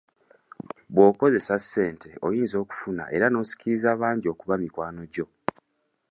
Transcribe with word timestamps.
Bw’okozesa 0.93 1.55
ssente 1.63 2.09
oyinza 2.27 2.55
okufuna 2.63 3.03
era 3.15 3.27
n’osikiriza 3.29 3.89
bangi 4.01 4.27
okuba 4.33 4.55
mikwano 4.63 5.01
gyo. 5.13 5.25